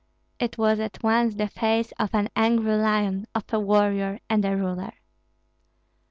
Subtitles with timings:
[0.39, 4.57] It was at once the face of an angry lion, of a warrior, and a
[4.57, 4.93] ruler.